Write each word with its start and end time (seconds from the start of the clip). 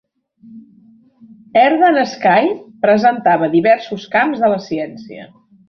Earth 1.65 1.83
and 1.91 2.01
Sky 2.15 2.47
presentava 2.87 3.53
diversos 3.55 4.11
camps 4.17 4.43
de 4.47 4.53
la 4.57 4.61
ciència. 4.73 5.31